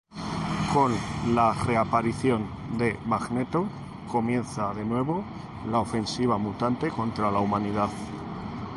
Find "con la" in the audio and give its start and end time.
0.73-1.53